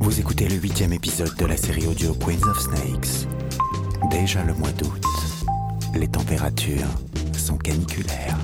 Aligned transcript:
Vous 0.00 0.18
écoutez 0.18 0.48
le 0.48 0.54
huitième 0.54 0.94
épisode 0.94 1.34
de 1.36 1.44
la 1.44 1.56
série 1.58 1.86
audio 1.86 2.14
Queens 2.14 2.48
of 2.48 2.58
Snakes. 2.60 3.28
Déjà 4.10 4.42
le 4.44 4.54
mois 4.54 4.72
d'août, 4.72 5.04
les 5.94 6.08
températures 6.08 6.88
sont 7.36 7.58
caniculaires. 7.58 8.38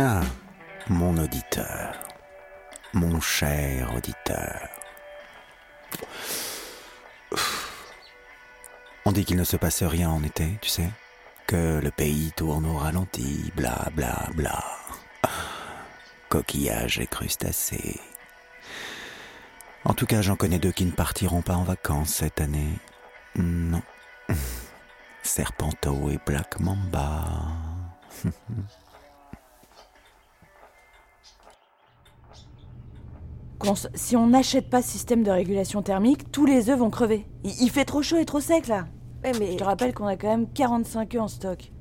Ah, 0.00 0.20
mon 0.88 1.18
auditeur, 1.18 1.92
mon 2.92 3.20
cher 3.20 3.92
auditeur. 3.96 4.68
On 9.04 9.10
dit 9.10 9.24
qu'il 9.24 9.36
ne 9.36 9.42
se 9.42 9.56
passe 9.56 9.82
rien 9.82 10.08
en 10.08 10.22
été, 10.22 10.56
tu 10.62 10.68
sais, 10.68 10.88
que 11.48 11.80
le 11.82 11.90
pays 11.90 12.30
tourne 12.36 12.66
au 12.66 12.76
ralenti, 12.76 13.50
bla 13.56 13.88
bla 13.92 14.28
bla. 14.36 14.62
Coquillages 16.28 17.00
et 17.00 17.08
crustacés. 17.08 17.98
En 19.84 19.94
tout 19.94 20.06
cas, 20.06 20.22
j'en 20.22 20.36
connais 20.36 20.60
deux 20.60 20.70
qui 20.70 20.84
ne 20.84 20.92
partiront 20.92 21.42
pas 21.42 21.56
en 21.56 21.64
vacances 21.64 22.14
cette 22.14 22.40
année. 22.40 22.78
Non. 23.34 23.82
Serpento 25.24 26.08
et 26.08 26.20
Black 26.24 26.60
Mamba. 26.60 27.24
Si 33.94 34.16
on 34.16 34.28
n'achète 34.28 34.70
pas 34.70 34.82
ce 34.82 34.90
système 34.90 35.22
de 35.22 35.30
régulation 35.30 35.82
thermique, 35.82 36.30
tous 36.30 36.46
les 36.46 36.70
œufs 36.70 36.78
vont 36.78 36.90
crever. 36.90 37.26
Il, 37.44 37.50
il 37.62 37.70
fait 37.70 37.84
trop 37.84 38.02
chaud 38.02 38.16
et 38.16 38.24
trop 38.24 38.40
sec 38.40 38.68
là. 38.68 38.86
Ouais, 39.24 39.32
mais 39.38 39.52
Je 39.52 39.56
te 39.56 39.64
rappelle 39.64 39.92
qu'on 39.94 40.06
a 40.06 40.16
quand 40.16 40.28
même 40.28 40.48
45 40.48 41.14
œufs 41.16 41.20
en 41.22 41.28
stock. 41.28 41.72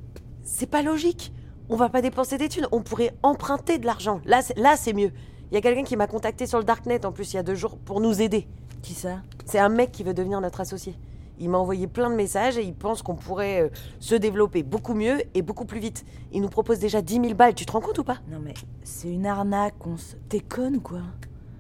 c'est 0.43 0.65
pas 0.69 0.81
logique. 0.81 1.33
On 1.69 1.75
va 1.75 1.89
pas 1.89 2.01
dépenser 2.01 2.37
des 2.37 2.47
thunes, 2.49 2.67
on 2.71 2.81
pourrait 2.81 3.13
emprunter 3.23 3.77
de 3.77 3.85
l'argent. 3.85 4.21
Là, 4.25 4.41
c'est- 4.41 4.57
là, 4.57 4.75
c'est 4.77 4.93
mieux. 4.93 5.11
Il 5.51 5.55
y 5.55 5.57
a 5.57 5.61
quelqu'un 5.61 5.83
qui 5.83 5.95
m'a 5.97 6.07
contacté 6.07 6.47
sur 6.47 6.57
le 6.57 6.63
darknet 6.63 7.05
en 7.05 7.11
plus 7.11 7.33
il 7.33 7.35
y 7.35 7.39
a 7.39 7.43
deux 7.43 7.55
jours 7.55 7.77
pour 7.77 7.99
nous 8.01 8.21
aider. 8.21 8.47
Qui 8.81 8.93
ça? 8.93 9.17
C'est 9.45 9.59
un 9.59 9.69
mec 9.69 9.91
qui 9.91 10.03
veut 10.03 10.13
devenir 10.13 10.39
notre 10.41 10.61
associé. 10.61 10.95
Il 11.39 11.49
m'a 11.49 11.57
envoyé 11.59 11.85
plein 11.87 12.09
de 12.09 12.15
messages 12.15 12.57
et 12.57 12.63
il 12.63 12.73
pense 12.73 13.01
qu'on 13.03 13.15
pourrait 13.15 13.61
euh, 13.61 13.69
se 13.99 14.15
développer 14.15 14.63
beaucoup 14.63 14.93
mieux 14.95 15.21
et 15.35 15.41
beaucoup 15.43 15.65
plus 15.65 15.79
vite. 15.79 16.05
Il 16.31 16.41
nous 16.41 16.49
propose 16.49 16.79
déjà 16.79 17.01
10 17.01 17.15
000 17.21 17.33
balles, 17.35 17.53
tu 17.53 17.65
te 17.65 17.71
rends 17.73 17.81
compte 17.81 17.99
ou 17.99 18.03
pas? 18.03 18.17
Non 18.31 18.39
mais 18.43 18.53
c'est 18.83 19.09
une 19.11 19.27
arnaque, 19.27 19.77
Conce. 19.77 20.15
T'es 20.29 20.39
conne 20.39 20.77
ou 20.77 20.81
quoi? 20.81 21.01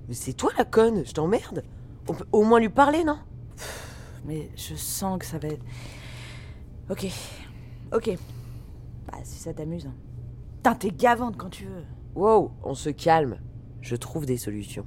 Mais 0.07 0.13
c'est 0.13 0.33
toi 0.33 0.51
la 0.57 0.65
conne, 0.65 1.05
je 1.05 1.11
t'emmerde. 1.11 1.63
On 2.07 2.13
peut 2.13 2.25
au 2.31 2.43
moins 2.43 2.59
lui 2.59 2.69
parler, 2.69 3.03
non? 3.03 3.19
Mais 4.25 4.49
je 4.55 4.75
sens 4.75 5.19
que 5.19 5.25
ça 5.25 5.37
va 5.37 5.49
être. 5.49 5.63
Ok. 6.89 7.07
Ok. 7.93 8.09
Bah 9.07 9.19
si 9.23 9.37
ça 9.39 9.53
t'amuse. 9.53 9.85
hein. 9.87 9.95
Putain, 10.57 10.75
t'es 10.75 10.91
gavante 10.91 11.37
quand 11.37 11.49
tu 11.49 11.65
veux. 11.65 11.83
Wow, 12.15 12.51
on 12.63 12.73
se 12.73 12.89
calme. 12.89 13.37
Je 13.81 13.95
trouve 13.95 14.25
des 14.25 14.37
solutions. 14.37 14.85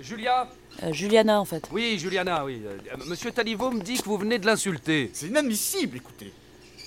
Julia 0.00 0.48
Euh, 0.82 0.92
Juliana 0.92 1.40
en 1.40 1.44
fait. 1.44 1.68
Oui, 1.72 1.98
Juliana, 1.98 2.44
oui. 2.44 2.60
Euh, 2.64 2.78
Monsieur 3.06 3.30
Taliveau 3.30 3.70
me 3.70 3.80
dit 3.80 3.96
que 3.98 4.04
vous 4.04 4.18
venez 4.18 4.38
de 4.38 4.46
l'insulter. 4.46 5.10
C'est 5.14 5.28
inadmissible, 5.28 5.96
écoutez. 5.98 6.32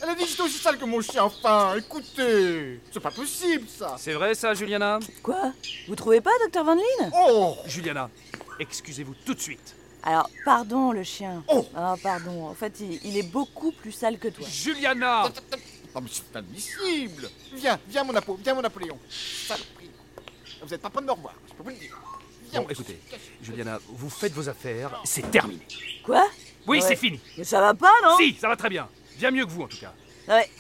Elle 0.02 0.10
a 0.10 0.16
dit 0.16 0.24
que 0.24 0.30
j'étais 0.30 0.42
aussi 0.44 0.58
sale 0.60 0.78
que 0.78 0.86
mon 0.86 1.02
chien, 1.02 1.24
enfin, 1.24 1.76
écoutez. 1.78 2.80
C'est 2.92 3.00
pas 3.00 3.12
possible, 3.12 3.68
ça. 3.68 3.96
C'est 3.98 4.14
vrai 4.14 4.36
ça, 4.36 4.54
Juliana? 4.54 5.00
Quoi? 5.24 5.54
Vous 5.88 5.96
trouvez 5.96 6.22
pas, 6.22 6.32
docteur 6.44 6.64
Van 6.64 6.76
Lien? 6.76 7.12
Oh 7.16 7.56
Juliana, 7.66 8.10
excusez-vous 8.60 9.16
tout 9.26 9.34
de 9.34 9.40
suite. 9.40 9.76
Alors, 10.04 10.30
pardon 10.46 10.92
le 10.92 11.04
chien. 11.04 11.44
Oh. 11.48 11.66
Ah, 11.76 11.96
pardon. 12.02 12.48
En 12.48 12.54
fait, 12.54 12.74
il, 12.80 13.00
il 13.04 13.18
est 13.18 13.24
beaucoup 13.30 13.72
plus 13.72 13.92
sale 13.92 14.20
que 14.20 14.28
toi. 14.28 14.46
Juliana 14.48 15.24
Non, 15.96 16.02
mais 16.02 16.10
c'est 16.12 16.24
inadmissible. 16.32 17.30
Viens, 17.54 17.80
viens, 17.90 18.04
mon 18.04 18.16
Apo, 18.16 18.40
viens, 18.42 18.54
mon 18.54 18.62
Napoléon. 18.62 18.98
Saloperie. 19.10 19.90
Vous 20.64 20.74
êtes 20.74 20.82
pas 20.82 20.90
prêt 20.90 21.02
de 21.02 21.08
me 21.08 21.12
revoir, 21.12 21.34
je 21.50 21.54
peux 21.54 21.64
vous 21.64 21.70
le 21.70 21.76
dire. 21.76 21.98
Viens, 22.52 22.62
Bon, 22.62 22.68
mon 22.68 22.72
écoutez. 22.72 23.00
Juliana, 23.42 23.80
vous 23.90 24.10
faites 24.10 24.34
vos 24.34 24.48
affaires, 24.48 25.02
c'est 25.04 25.30
terminé. 25.32 25.62
Quoi? 26.06 26.26
Oui, 26.68 26.78
Ouais. 26.80 26.82
c'est 26.88 26.96
fini. 26.96 27.20
Mais 27.38 27.44
ça 27.44 27.60
va 27.62 27.74
pas, 27.74 27.94
non? 28.04 28.18
Si, 28.18 28.36
ça 28.40 28.48
va 28.48 28.56
très 28.56 28.70
bien. 28.70 28.88
Bien 29.18 29.32
mieux 29.32 29.46
que 29.46 29.52
vous, 29.52 29.64
en 29.64 29.68
tout 29.68 29.78
cas. 29.78 29.94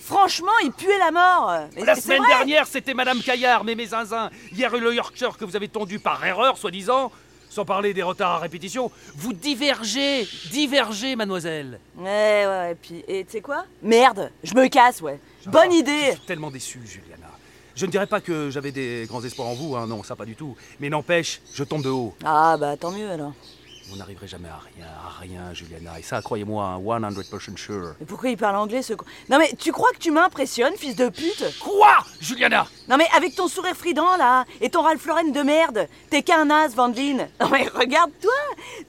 Franchement, 0.01 0.51
il 0.63 0.71
puait 0.71 0.97
la 0.97 1.11
mort. 1.11 1.51
Mais 1.75 1.83
La 1.83 1.95
semaine 1.95 2.23
dernière, 2.27 2.65
c'était 2.67 2.93
Madame 2.93 3.21
Caillard, 3.21 3.63
mais 3.63 3.75
mes 3.75 3.87
zinzins. 3.87 4.29
Hier, 4.53 4.75
le 4.75 4.93
Yorkshire 4.93 5.37
que 5.37 5.45
vous 5.45 5.55
avez 5.55 5.67
tondu 5.67 5.99
par 5.99 6.25
erreur, 6.25 6.57
soi-disant. 6.57 7.11
Sans 7.49 7.63
parler 7.63 7.93
des 7.93 8.03
retards 8.03 8.31
à 8.35 8.39
répétition. 8.39 8.91
Vous 9.15 9.31
divergez, 9.33 10.27
divergez, 10.51 11.15
mademoiselle. 11.15 11.79
Ouais, 11.97 12.03
ouais, 12.05 12.45
ouais. 12.47 12.75
Puis, 12.81 13.03
et 13.07 13.23
tu 13.23 13.31
sais 13.31 13.41
quoi? 13.41 13.63
Merde, 13.81 14.31
je 14.43 14.53
me 14.53 14.67
casse, 14.67 15.01
ouais. 15.01 15.17
Bonne 15.45 15.69
Ah, 15.71 15.75
idée. 15.75 16.05
Je 16.07 16.17
suis 16.17 16.25
tellement 16.27 16.51
déçu, 16.51 16.79
Juliana. 16.85 17.27
Je 17.73 17.85
ne 17.85 17.91
dirais 17.91 18.05
pas 18.05 18.19
que 18.19 18.49
j'avais 18.49 18.71
des 18.71 19.05
grands 19.07 19.23
espoirs 19.23 19.47
en 19.47 19.53
vous, 19.53 19.75
hein, 19.77 19.87
non, 19.87 20.03
ça 20.03 20.15
pas 20.15 20.25
du 20.25 20.35
tout. 20.35 20.57
Mais 20.81 20.89
n'empêche, 20.89 21.39
je 21.53 21.63
tombe 21.63 21.83
de 21.83 21.89
haut. 21.89 22.13
Ah, 22.25 22.57
bah 22.59 22.75
tant 22.75 22.91
mieux 22.91 23.09
alors. 23.09 23.33
Vous 23.89 23.95
n'arriverez 23.95 24.27
jamais 24.27 24.49
à 24.49 24.59
rien, 24.75 24.85
à 24.85 25.19
rien, 25.21 25.53
Juliana. 25.53 25.97
Et 25.97 26.03
ça, 26.03 26.21
croyez-moi, 26.21 26.65
hein, 26.65 26.79
100% 26.79 27.57
sure. 27.57 27.93
Mais 27.99 28.05
pourquoi 28.05 28.29
il 28.29 28.37
parle 28.37 28.57
anglais 28.57 28.81
ce 28.81 28.93
con? 28.93 29.05
Non 29.29 29.37
mais 29.37 29.51
tu 29.57 29.71
crois 29.71 29.91
que 29.91 29.97
tu 29.97 30.11
m'impressionnes, 30.11 30.75
fils 30.77 30.95
de 30.95 31.09
pute? 31.09 31.45
Quoi 31.59 31.97
Juliana? 32.19 32.67
Non 32.89 32.97
mais 32.97 33.07
avec 33.15 33.35
ton 33.35 33.47
sourire 33.47 33.75
frident 33.75 34.17
là, 34.17 34.45
et 34.61 34.69
ton 34.69 34.81
Ralph 34.81 35.05
Lauren 35.05 35.31
de 35.31 35.41
merde, 35.41 35.87
t'es 36.09 36.21
qu'un 36.21 36.49
as, 36.49 36.69
Vandeline. 36.69 37.29
Non 37.39 37.49
mais 37.49 37.67
regarde-toi, 37.67 38.31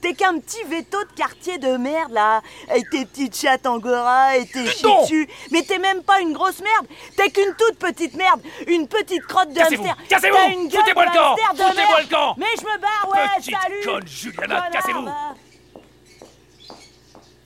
t'es 0.01 0.13
qu'un 0.13 0.37
petit 0.39 0.63
veto 0.63 0.97
de 1.03 1.11
quartier 1.15 1.57
de 1.57 1.77
merde 1.77 2.11
là, 2.11 2.41
avec 2.69 2.89
tes 2.89 3.05
petites 3.05 3.37
chattes 3.37 3.65
angora 3.65 4.37
et 4.37 4.45
tes 4.47 4.63
non 4.83 5.01
chichus. 5.05 5.29
Mais 5.51 5.61
t'es 5.61 5.79
même 5.79 6.03
pas 6.03 6.19
une 6.19 6.33
grosse 6.33 6.59
merde, 6.59 6.87
t'es 7.15 7.29
qu'une 7.29 7.53
toute 7.57 7.79
petite 7.79 8.15
merde, 8.15 8.41
une 8.67 8.87
petite 8.87 9.25
crotte 9.25 9.49
de 9.49 9.59
Cassez-vous, 9.59 9.83
hamster. 9.83 10.07
cassez-vous, 10.09 10.67
gueule 10.67 10.81
foutez-moi 10.81 11.05
le 11.05 11.11
camp, 11.11 11.35
foutez-moi 11.55 12.01
le 12.01 12.07
camp. 12.07 12.35
Mais 12.37 12.45
je 12.57 12.63
me 12.63 12.81
barre, 12.81 13.09
ouais, 13.11 13.37
Petite 13.37 13.55
salut 13.61 13.81
conne, 13.85 14.07
Juliana, 14.07 14.69
cassez-vous. 14.93 15.05
va. 15.05 15.35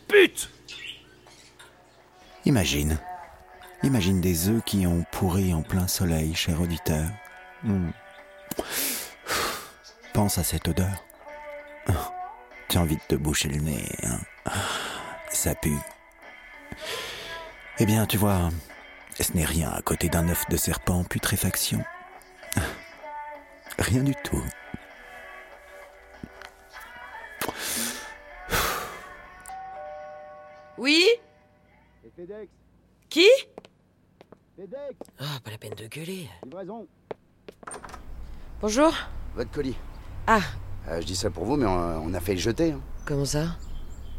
Pute 0.07 0.49
Imagine. 2.45 2.97
Imagine 3.83 4.21
des 4.21 4.49
œufs 4.49 4.63
qui 4.65 4.85
ont 4.85 5.05
pourri 5.11 5.53
en 5.53 5.61
plein 5.61 5.87
soleil, 5.87 6.33
cher 6.35 6.59
auditeur. 6.61 7.07
Hmm. 7.63 7.91
Pense 10.13 10.37
à 10.37 10.43
cette 10.43 10.67
odeur. 10.67 11.03
Tu 12.69 12.77
as 12.77 12.81
envie 12.81 12.95
de 12.95 13.01
te 13.07 13.15
boucher 13.15 13.49
le 13.49 13.59
nez. 13.59 13.85
hein. 14.03 14.19
Ça 15.29 15.55
pue. 15.55 15.77
Eh 17.79 17.85
bien, 17.85 18.05
tu 18.05 18.17
vois, 18.17 18.49
ce 19.19 19.33
n'est 19.33 19.45
rien 19.45 19.69
à 19.71 19.81
côté 19.81 20.09
d'un 20.09 20.27
œuf 20.29 20.47
de 20.49 20.57
serpent 20.57 20.99
en 20.99 21.03
putréfaction. 21.03 21.83
Rien 23.79 24.03
du 24.03 24.13
tout. 24.23 24.43
Livraison. 36.01 36.87
Bonjour. 38.61 38.91
Votre 39.35 39.51
colis. 39.51 39.75
Ah, 40.27 40.39
Euh, 40.89 40.99
je 41.01 41.05
dis 41.05 41.15
ça 41.15 41.29
pour 41.29 41.45
vous, 41.45 41.55
mais 41.55 41.65
on, 41.65 42.03
on 42.05 42.13
a 42.13 42.19
fait 42.19 42.33
le 42.33 42.39
jeter. 42.39 42.71
hein. 42.73 42.79
comment 43.05 43.25
ça? 43.25 43.55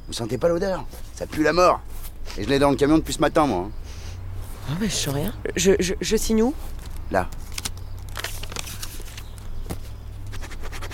Vous 0.06 0.12
sentez 0.12 0.38
pas 0.38 0.48
l'odeur? 0.48 0.84
Ça 1.14 1.26
pue 1.26 1.42
la 1.42 1.52
mort. 1.52 1.80
Et 2.38 2.44
je 2.44 2.48
l'ai 2.48 2.58
dans 2.58 2.70
le 2.70 2.76
camion 2.76 2.96
depuis 2.98 3.12
ce 3.14 3.20
matin, 3.20 3.46
moi. 3.46 3.66
hein. 3.66 3.70
Ah, 4.70 4.72
mais 4.80 4.88
je 4.88 4.94
sens 4.94 5.14
rien. 5.14 5.32
Je, 5.56 5.72
je, 5.80 5.94
je 6.00 6.16
signe 6.16 6.42
où? 6.42 6.54
Là. 7.10 7.28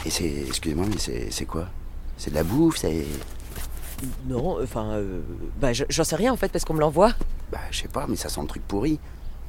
Et 0.04 0.10
c'est... 0.10 0.44
Excusez-moi, 0.46 0.86
mais 0.88 0.98
c'est, 0.98 1.30
c'est 1.30 1.44
quoi? 1.46 1.68
C'est 2.16 2.30
de 2.30 2.34
la 2.34 2.42
bouffe, 2.44 2.78
c'est... 2.78 3.06
Non, 4.26 4.60
enfin, 4.62 4.92
euh, 4.92 5.20
bah, 5.60 5.72
je- 5.72 5.84
j'en 5.90 6.04
sais 6.04 6.16
rien 6.16 6.32
en 6.32 6.36
fait 6.36 6.50
parce 6.50 6.64
qu'on 6.64 6.72
me 6.74 6.80
l'envoie. 6.80 7.12
Bah, 7.52 7.58
je 7.70 7.82
sais 7.82 7.88
pas, 7.88 8.06
mais 8.08 8.16
ça 8.16 8.28
sent 8.30 8.40
le 8.40 8.46
truc 8.48 8.66
pourri. 8.66 8.98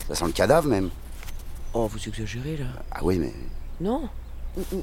Ça 0.07 0.15
sent 0.15 0.25
le 0.25 0.33
cadavre, 0.33 0.67
même. 0.67 0.89
Oh, 1.73 1.87
vous 1.87 1.99
exagérez 2.07 2.57
là. 2.57 2.65
Ah 2.91 2.99
oui, 3.03 3.17
mais 3.17 3.33
Non. 3.79 4.09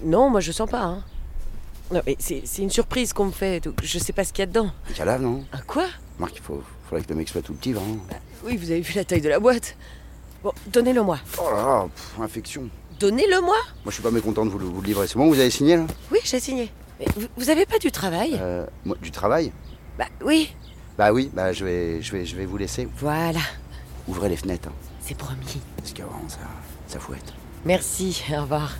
Non, 0.04 0.30
moi 0.30 0.40
je 0.40 0.52
sens 0.52 0.68
pas. 0.70 0.82
Hein. 0.82 1.02
Non, 1.92 2.00
mais 2.06 2.16
c'est 2.18 2.42
une 2.58 2.70
surprise 2.70 3.12
qu'on 3.12 3.26
me 3.26 3.30
fait. 3.32 3.60
donc 3.60 3.80
Je 3.82 3.98
sais 3.98 4.12
pas 4.12 4.24
ce 4.24 4.32
qu'il 4.32 4.40
y 4.40 4.44
a 4.44 4.46
dedans. 4.46 4.70
un 4.90 4.92
cadavre, 4.92 5.22
non 5.22 5.44
Ah, 5.52 5.58
quoi 5.66 5.86
Marc, 6.18 6.32
il 6.36 6.42
faut, 6.42 6.62
faudrait 6.88 7.04
que 7.04 7.10
le 7.10 7.14
mec 7.16 7.28
soit 7.28 7.42
tout 7.42 7.54
petit, 7.54 7.72
vraiment. 7.72 7.98
Oui, 8.44 8.56
vous 8.56 8.70
avez 8.70 8.80
vu 8.80 8.92
la 8.94 9.04
taille 9.04 9.20
de 9.20 9.28
la 9.28 9.38
boîte. 9.40 9.76
Bon, 10.42 10.52
donnez-le-moi. 10.68 11.18
Oh 11.38 11.50
là 11.50 11.56
là, 11.56 11.88
pff, 11.94 12.20
infection. 12.20 12.68
Donnez-le 13.00 13.40
moi 13.40 13.56
Moi, 13.84 13.86
je 13.86 13.92
suis 13.92 14.02
pas 14.02 14.10
mécontent 14.10 14.44
de 14.44 14.50
vous 14.50 14.58
le, 14.58 14.64
vous 14.66 14.80
le 14.80 14.86
livrer. 14.86 15.06
C'est 15.06 15.16
bon, 15.18 15.28
vous 15.28 15.38
avez 15.38 15.50
signé, 15.50 15.76
là 15.76 15.86
Oui, 16.10 16.18
j'ai 16.24 16.40
signé. 16.40 16.70
Mais 16.98 17.06
vous, 17.16 17.26
vous 17.36 17.50
avez 17.50 17.64
pas 17.66 17.78
du 17.78 17.92
travail 17.92 18.36
euh, 18.40 18.66
moi, 18.84 18.96
Du 19.00 19.10
travail 19.10 19.52
Bah 19.98 20.06
oui. 20.24 20.52
Bah 20.96 21.12
oui, 21.12 21.30
bah 21.32 21.52
je 21.52 21.64
vais, 21.64 22.02
je 22.02 22.12
vais, 22.12 22.24
je 22.26 22.34
vais 22.36 22.44
vous 22.46 22.56
laisser. 22.56 22.88
Voilà, 22.98 23.40
Ouvrez 24.08 24.28
les 24.28 24.36
fenêtres, 24.36 24.68
hein, 24.68 24.72
c'est 25.00 25.16
promis. 25.16 25.60
parce 25.76 25.92
qu'avant, 25.92 26.22
ça, 26.28 26.38
ça 26.88 26.98
fouette. 26.98 27.34
Merci, 27.64 28.22
au 28.36 28.42
revoir. 28.42 28.76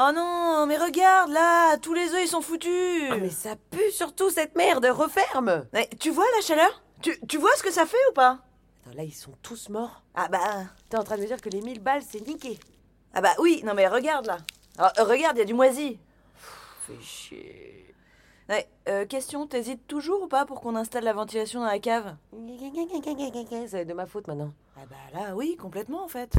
Oh 0.00 0.12
non, 0.14 0.66
mais 0.68 0.76
regarde 0.76 1.32
là, 1.32 1.76
tous 1.78 1.92
les 1.92 2.14
œufs 2.14 2.22
ils 2.22 2.28
sont 2.28 2.40
foutus. 2.40 3.08
Ah, 3.10 3.16
mais 3.20 3.30
ça 3.30 3.56
pue 3.72 3.90
surtout 3.90 4.30
cette 4.30 4.54
merde, 4.54 4.86
referme 4.86 5.66
Mais 5.72 5.90
tu 5.98 6.10
vois 6.10 6.24
la 6.36 6.40
chaleur 6.40 6.82
tu, 7.02 7.18
tu 7.26 7.36
vois 7.36 7.50
ce 7.56 7.64
que 7.64 7.72
ça 7.72 7.84
fait 7.84 7.96
ou 8.10 8.12
pas 8.12 8.38
Attends, 8.86 8.96
Là, 8.96 9.02
ils 9.02 9.12
sont 9.12 9.32
tous 9.42 9.68
morts. 9.70 10.02
Ah 10.14 10.28
bah. 10.28 10.66
T'es 10.88 10.96
en 10.96 11.02
train 11.02 11.16
de 11.16 11.22
me 11.22 11.26
dire 11.26 11.40
que 11.40 11.48
les 11.48 11.60
1000 11.60 11.80
balles, 11.80 12.02
c'est 12.08 12.24
niqué. 12.24 12.60
Ah 13.12 13.20
bah 13.20 13.34
oui, 13.40 13.60
non 13.64 13.74
mais 13.74 13.88
regarde 13.88 14.26
là. 14.26 14.38
Ah, 14.78 14.92
euh, 15.00 15.02
regarde, 15.04 15.36
il 15.36 15.40
y 15.40 15.42
a 15.42 15.46
du 15.46 15.54
moisi. 15.54 15.98
Fais 16.86 17.00
chier. 17.00 17.94
Ouais, 18.48 18.68
euh, 18.88 19.04
question, 19.04 19.48
t'hésites 19.48 19.88
toujours 19.88 20.22
ou 20.22 20.28
pas 20.28 20.46
pour 20.46 20.60
qu'on 20.60 20.76
installe 20.76 21.04
la 21.04 21.12
ventilation 21.12 21.58
dans 21.58 21.66
la 21.66 21.80
cave 21.80 22.14
C'est 23.66 23.84
de 23.84 23.92
ma 23.94 24.06
faute 24.06 24.28
maintenant. 24.28 24.52
Ah 24.76 24.84
bah 24.88 25.18
là, 25.18 25.34
oui, 25.34 25.56
complètement 25.56 26.04
en 26.04 26.08
fait. 26.08 26.34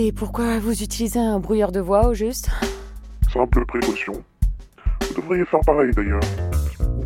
Et 0.00 0.12
pourquoi 0.12 0.60
vous 0.60 0.84
utilisez 0.84 1.18
un 1.18 1.40
brouilleur 1.40 1.72
de 1.72 1.80
voix 1.80 2.06
au 2.06 2.14
juste? 2.14 2.50
Simple 3.32 3.66
précaution. 3.66 4.12
Vous 5.02 5.20
devriez 5.20 5.44
faire 5.44 5.58
pareil 5.66 5.90
d'ailleurs. 5.90 6.20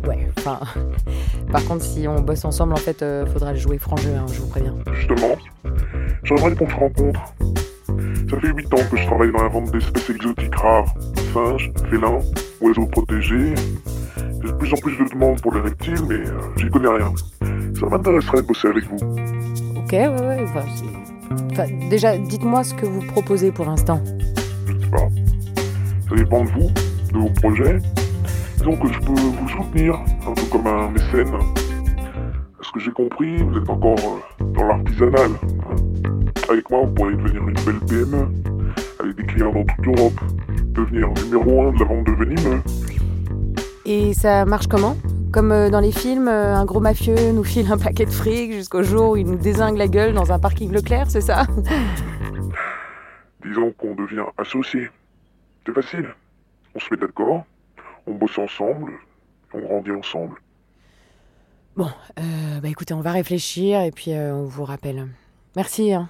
Ouais, 0.07 0.29
enfin. 0.37 0.59
Par 1.51 1.65
contre, 1.65 1.83
si 1.83 2.07
on 2.07 2.21
bosse 2.21 2.45
ensemble, 2.45 2.73
en 2.73 2.77
fait, 2.77 3.01
euh, 3.01 3.25
faudra 3.25 3.51
le 3.51 3.57
jouer 3.57 3.79
franc 3.79 3.97
jeu, 3.97 4.13
hein, 4.15 4.27
je 4.31 4.39
vous 4.41 4.47
préviens. 4.47 4.75
Justement, 4.93 5.35
j'aimerais 6.23 6.55
qu'on 6.55 6.69
se 6.69 6.75
rencontre. 6.75 7.19
Ça 8.29 8.39
fait 8.39 8.53
8 8.55 8.73
ans 8.75 8.85
que 8.91 8.97
je 8.97 9.05
travaille 9.07 9.31
dans 9.31 9.41
la 9.41 9.49
vente 9.49 9.71
d'espèces 9.71 10.11
exotiques 10.11 10.55
rares. 10.55 10.93
Singes, 11.33 11.71
félins, 11.89 12.19
oiseaux 12.61 12.85
protégés. 12.85 13.55
J'ai 14.43 14.51
de 14.51 14.55
plus 14.55 14.71
en 14.71 14.77
plus 14.77 14.95
de 14.99 15.09
demandes 15.09 15.41
pour 15.41 15.55
les 15.55 15.61
reptiles, 15.61 16.05
mais 16.07 16.29
euh, 16.29 16.39
j'y 16.57 16.69
connais 16.69 16.89
rien. 16.89 17.11
Ça 17.79 17.87
m'intéresserait 17.87 18.43
de 18.43 18.47
bosser 18.47 18.67
avec 18.67 18.83
vous. 18.85 18.97
Ok, 19.77 19.93
ouais, 19.93 20.07
ouais. 20.07 20.43
Enfin, 20.43 20.63
enfin, 21.51 21.65
déjà, 21.89 22.17
dites-moi 22.17 22.63
ce 22.63 22.73
que 22.73 22.85
vous 22.85 23.01
proposez 23.01 23.51
pour 23.51 23.65
l'instant. 23.65 24.01
Je 24.67 24.73
sais 24.73 24.91
pas. 24.91 25.07
Ça 26.09 26.15
dépend 26.15 26.43
de 26.43 26.49
vous, 26.49 26.71
de 27.13 27.17
vos 27.17 27.29
projets. 27.29 27.77
Disons 28.57 28.75
que 28.77 28.91
je 28.91 28.99
peux 28.99 29.13
vous 29.13 29.49
soutenir, 29.49 29.95
un 30.27 30.33
peu 30.33 30.45
comme 30.51 30.67
un 30.67 30.89
mécène. 30.89 31.33
À 31.35 32.63
ce 32.63 32.71
que 32.71 32.79
j'ai 32.79 32.91
compris, 32.91 33.37
vous 33.43 33.57
êtes 33.57 33.69
encore 33.69 33.97
euh, 33.99 34.43
dans 34.53 34.63
l'artisanal. 34.65 35.31
Avec 36.49 36.69
moi, 36.69 36.81
vous 36.85 36.93
pourriez 36.93 37.17
devenir 37.17 37.41
une 37.47 37.55
belle 37.65 37.79
PME, 37.87 38.27
avec 38.99 39.15
des 39.17 39.23
clients 39.23 39.51
dans 39.51 39.63
toute 39.63 39.85
l'Europe, 39.85 40.19
devenir 40.73 41.09
numéro 41.25 41.67
un 41.67 41.73
de 41.73 41.79
la 41.79 41.85
vente 41.85 42.05
de 42.05 42.11
venimeux. 42.11 42.61
Et 43.85 44.13
ça 44.13 44.45
marche 44.45 44.67
comment? 44.67 44.95
Comme 45.33 45.51
euh, 45.51 45.71
dans 45.71 45.79
les 45.79 45.91
films, 45.91 46.27
euh, 46.27 46.55
un 46.55 46.63
gros 46.63 46.79
mafieux 46.79 47.31
nous 47.31 47.43
file 47.43 47.71
un 47.71 47.77
paquet 47.79 48.05
de 48.05 48.11
fric 48.11 48.51
jusqu'au 48.51 48.83
jour 48.83 49.11
où 49.11 49.17
il 49.17 49.25
nous 49.25 49.37
désingue 49.37 49.77
la 49.77 49.87
gueule 49.87 50.13
dans 50.13 50.31
un 50.31 50.37
parking 50.37 50.71
Leclerc, 50.71 51.09
c'est 51.09 51.21
ça? 51.21 51.47
Disons 53.43 53.71
qu'on 53.71 53.95
devient 53.95 54.25
associé. 54.37 54.91
C'est 55.65 55.73
facile. 55.73 56.07
On 56.75 56.79
se 56.79 56.85
met 56.91 56.99
d'accord, 56.99 57.45
on 58.05 58.13
bosse 58.13 58.37
ensemble, 58.37 58.91
on 59.55 59.59
grandit 59.59 59.91
ensemble. 59.91 60.35
Bon, 61.75 61.89
euh, 62.19 62.59
bah 62.61 62.69
écoutez, 62.69 62.93
on 62.93 63.01
va 63.01 63.11
réfléchir 63.11 63.81
et 63.81 63.89
puis 63.89 64.13
euh, 64.13 64.35
on 64.35 64.45
vous 64.45 64.65
rappelle. 64.65 65.07
Merci, 65.55 65.93
hein. 65.93 66.09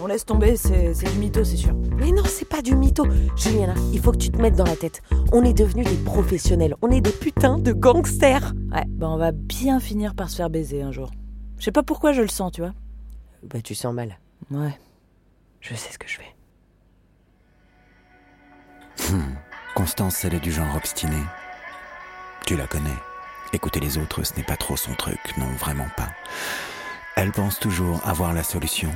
On 0.00 0.06
laisse 0.06 0.24
tomber, 0.24 0.56
c'est 0.56 0.92
du 1.12 1.18
mytho, 1.18 1.42
c'est 1.44 1.56
sûr. 1.56 1.74
Mais 1.96 2.12
non, 2.12 2.22
c'est 2.24 2.48
pas 2.48 2.62
du 2.62 2.76
mytho. 2.76 3.04
Juliana, 3.36 3.74
il 3.92 4.00
faut 4.00 4.12
que 4.12 4.18
tu 4.18 4.30
te 4.30 4.40
mettes 4.40 4.54
dans 4.54 4.64
la 4.64 4.76
tête. 4.76 5.02
On 5.32 5.42
est 5.44 5.52
devenus 5.52 5.86
des 5.86 5.96
professionnels. 6.04 6.76
On 6.82 6.90
est 6.90 7.00
des 7.00 7.10
putains 7.10 7.58
de 7.58 7.72
gangsters. 7.72 8.54
Ouais, 8.72 8.84
bah 8.88 9.08
on 9.08 9.16
va 9.16 9.32
bien 9.32 9.80
finir 9.80 10.14
par 10.14 10.30
se 10.30 10.36
faire 10.36 10.50
baiser 10.50 10.82
un 10.82 10.92
jour. 10.92 11.10
Je 11.58 11.64
sais 11.64 11.72
pas 11.72 11.82
pourquoi 11.82 12.12
je 12.12 12.22
le 12.22 12.28
sens, 12.28 12.52
tu 12.52 12.60
vois. 12.60 12.74
Bah, 13.42 13.60
tu 13.60 13.74
sens 13.74 13.92
mal. 13.92 14.18
Ouais. 14.50 14.78
Je 15.60 15.74
sais 15.74 15.92
ce 15.92 15.98
que 15.98 16.06
je 16.08 16.18
fais. 16.18 16.34
Constance, 19.74 20.24
elle 20.24 20.34
est 20.34 20.40
du 20.40 20.52
genre 20.52 20.76
obstiné. 20.76 21.18
Tu 22.46 22.56
la 22.56 22.66
connais. 22.66 22.90
Écouter 23.52 23.80
les 23.80 23.98
autres, 23.98 24.22
ce 24.22 24.34
n'est 24.36 24.44
pas 24.44 24.56
trop 24.56 24.76
son 24.76 24.92
truc, 24.94 25.18
non, 25.38 25.48
vraiment 25.58 25.88
pas. 25.96 26.08
Elle 27.16 27.32
pense 27.32 27.58
toujours 27.58 28.00
avoir 28.06 28.34
la 28.34 28.42
solution, 28.42 28.90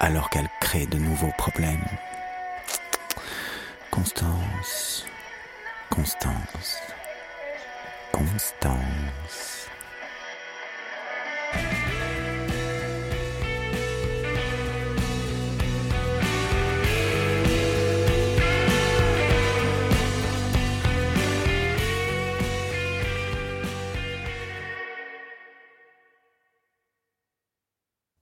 alors 0.00 0.30
qu'elle 0.30 0.48
crée 0.60 0.86
de 0.86 0.98
nouveaux 0.98 1.32
problèmes. 1.38 1.84
Constance. 3.90 5.06
Constance. 5.90 6.80
Constance. 8.12 9.68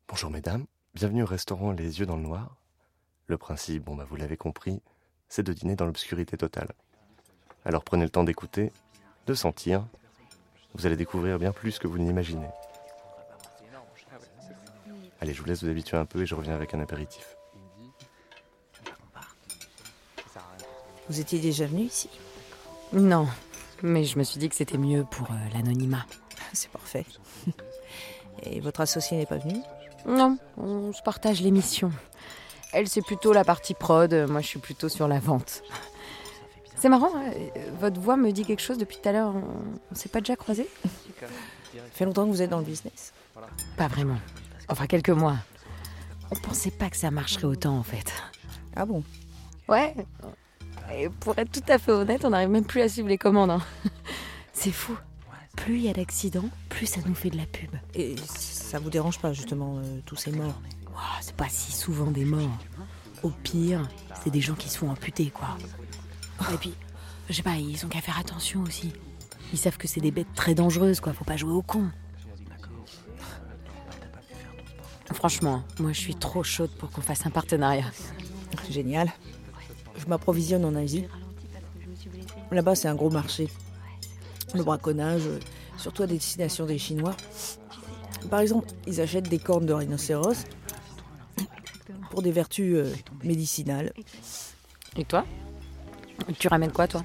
Bonjour 0.09 0.31
mesdames, 0.31 0.67
bienvenue 0.95 1.23
au 1.23 1.27
restaurant 1.27 1.73
Les 1.73 2.01
Yeux 2.01 2.07
dans 2.07 2.17
le 2.17 2.23
Noir. 2.23 2.57
Le 3.27 3.39
principe, 3.39 3.85
bon 3.85 3.97
bah 3.97 4.05
vous 4.09 4.17
l'avez 4.17 4.37
compris, 4.37 4.83
c'est 5.29 5.43
de 5.43 5.53
dîner 5.53 5.75
dans 5.75 5.87
l'obscurité 5.87 6.37
totale. 6.37 6.73
Alors 7.65 7.83
prenez 7.83 8.05
le 8.05 8.11
temps 8.11 8.25
d'écouter, 8.25 8.71
de 9.27 9.35
sentir. 9.35 9.87
Vous 10.75 10.85
allez 10.87 10.97
découvrir 10.97 11.39
bien 11.39 11.53
plus 11.53 11.79
que 11.79 11.87
vous 11.87 11.99
ne 11.99 12.05
l'imaginez. 12.05 12.49
Allez, 15.21 15.33
je 15.33 15.41
vous 15.41 15.47
laisse 15.47 15.63
vous 15.63 15.71
habituer 15.71 15.97
un 15.97 16.05
peu 16.05 16.23
et 16.23 16.27
je 16.27 16.35
reviens 16.35 16.55
avec 16.55 16.75
un 16.75 16.81
apéritif. 16.81 17.37
Vous 21.09 21.21
étiez 21.21 21.41
déjà 21.41 21.67
venu 21.67 21.85
ici? 21.85 22.11
Non, 22.93 23.27
mais 23.83 24.05
je 24.05 24.19
me 24.19 24.25
suis 24.25 24.39
dit 24.39 24.49
que 24.49 24.55
c'était 24.55 24.79
mieux 24.79 25.05
pour 25.05 25.31
euh, 25.31 25.49
l'anonymat. 25.55 26.07
C'est 26.53 26.71
parfait. 26.71 27.07
Et 28.43 28.61
votre 28.61 28.81
associé 28.81 29.17
n'est 29.19 29.27
pas 29.27 29.37
venu 29.39 29.61
Non, 30.07 30.37
on 30.57 30.93
se 30.93 31.03
partage 31.03 31.41
l'émission. 31.41 31.91
Elle, 32.73 32.89
c'est 32.89 33.03
plutôt 33.03 33.33
la 33.33 33.45
partie 33.45 33.75
prod, 33.75 34.13
moi, 34.29 34.41
je 34.41 34.47
suis 34.47 34.59
plutôt 34.59 34.89
sur 34.89 35.07
la 35.09 35.19
vente. 35.21 35.63
C'est 36.79 36.89
marrant, 36.89 37.11
hein, 37.15 37.31
euh, 37.37 37.71
votre 37.79 38.01
voix 38.01 38.17
me 38.17 38.33
dit 38.33 38.45
quelque 38.45 38.63
chose 38.63 38.79
depuis 38.79 38.97
tout 39.01 39.09
à 39.09 39.13
l'heure. 39.13 39.33
On, 39.35 39.45
on 39.93 39.95
s'est 39.95 40.09
pas 40.09 40.21
déjà 40.21 40.35
croisés 40.37 40.69
Ça 41.21 41.29
fait 41.93 42.05
longtemps 42.05 42.25
que 42.25 42.31
vous 42.31 42.43
êtes 42.43 42.51
dans 42.51 42.59
le 42.59 42.65
business 42.65 43.13
Pas 43.77 43.87
vraiment. 43.89 44.17
Enfin, 44.69 44.87
quelques 44.87 45.11
mois. 45.11 45.37
On 46.31 46.37
pensait 46.37 46.71
pas 46.73 46.89
que 46.91 46.97
ça 46.97 47.11
marcherait 47.11 47.45
autant, 47.45 47.77
en 47.77 47.83
fait. 47.83 48.13
Ah 48.75 48.85
bon? 48.87 49.05
Ouais. 49.69 49.95
Et 50.95 51.09
pour 51.09 51.39
être 51.39 51.53
tout 51.53 51.73
à 51.73 51.79
fait 51.79 51.93
honnête, 51.93 52.25
on 52.25 52.31
n'arrive 52.31 52.49
même 52.49 52.65
plus 52.65 52.81
à 52.81 52.89
suivre 52.89 53.09
les 53.09 53.19
commandes. 53.19 53.51
hein. 53.51 53.61
C'est 54.53 54.73
fou. 54.73 54.97
Plus 55.57 55.77
il 55.77 55.85
y 55.85 55.89
a 55.89 55.93
d'accidents, 55.93 56.49
plus 56.69 56.87
ça 56.87 57.01
nous 57.07 57.15
fait 57.15 57.31
de 57.31 57.37
la 57.37 57.47
pub. 57.47 57.71
Et 57.95 58.17
ça 58.27 58.79
vous 58.79 58.91
dérange 58.91 59.19
pas, 59.19 59.33
justement, 59.33 59.79
euh, 59.79 60.01
tous 60.07 60.17
ces 60.17 60.33
morts 60.33 60.61
c'est 61.21 61.37
pas 61.37 61.49
si 61.49 61.73
souvent 61.73 62.11
des 62.11 62.25
morts. 62.25 62.59
Au 63.23 63.31
pire, 63.31 63.89
c'est 64.23 64.31
des 64.31 64.41
gens 64.41 64.55
qui 64.55 64.69
se 64.69 64.79
font 64.79 64.91
amputer, 64.91 65.31
quoi. 65.31 65.57
Et 66.53 66.57
puis, 66.57 66.75
je 67.29 67.35
sais 67.35 67.43
pas, 67.43 67.57
ils 67.57 67.85
ont 67.85 67.89
qu'à 67.89 68.01
faire 68.01 68.19
attention 68.19 68.63
aussi. 68.63 68.93
Ils 69.53 69.59
savent 69.59 69.77
que 69.77 69.87
c'est 69.87 70.01
des 70.01 70.11
bêtes 70.11 70.35
très 70.35 70.55
dangereuses, 70.55 71.01
quoi. 71.01 71.13
Faut 71.13 71.25
pas 71.25 71.37
jouer 71.37 71.53
au 71.53 71.63
con. 71.63 71.91
Franchement, 75.13 75.63
moi 75.79 75.93
je 75.93 76.01
suis 76.01 76.15
trop 76.15 76.43
chaude 76.43 76.71
pour 76.79 76.91
qu'on 76.91 77.03
fasse 77.03 77.27
un 77.27 77.31
partenariat. 77.31 77.85
Génial. 78.71 79.13
Je 79.99 80.07
m'approvisionne 80.07 80.65
en 80.65 80.75
Asie. 80.75 81.05
Là-bas, 82.51 82.75
c'est 82.75 82.89
un 82.89 82.95
gros 82.95 83.11
marché. 83.11 83.49
Le 84.55 84.63
braconnage, 84.63 85.23
euh, 85.27 85.39
surtout 85.79 86.03
à 86.03 86.07
destination 86.07 86.67
des 86.67 86.79
Chinois. 86.79 87.17
Par 88.31 88.41
exemple, 88.41 88.69
ils 88.87 89.01
achètent 89.01 89.29
des 89.29 89.39
cornes 89.39 89.67
de 89.67 89.73
rhinocéros 89.73 90.45
pour 92.11 92.23
des 92.23 92.33
vertus 92.33 92.75
euh, 92.77 92.93
médicinales. 93.25 93.93
Et 94.97 95.05
toi? 95.05 95.25
Tu 96.39 96.49
ramènes 96.49 96.73
quoi, 96.73 96.87
toi? 96.87 97.03